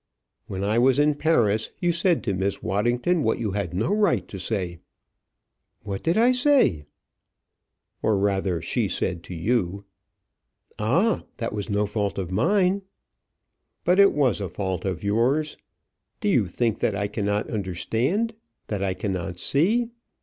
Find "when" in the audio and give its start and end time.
0.47-0.63